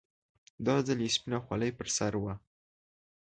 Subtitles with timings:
[0.65, 2.33] دا ځل يې سپينه خولۍ پر سر وه.